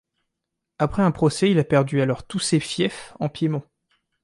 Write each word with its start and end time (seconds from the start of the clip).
Après 0.79 1.03
un 1.03 1.11
procès 1.11 1.51
il 1.51 1.59
a 1.59 1.63
perdu 1.63 2.01
alors 2.01 2.25
tous 2.25 2.39
ses 2.39 2.59
fiefs 2.59 3.13
en 3.19 3.29
Piémont. 3.29 3.61